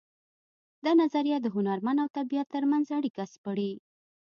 [0.85, 3.71] دا نظریه د هنرمن او طبیعت ترمنځ اړیکه سپړي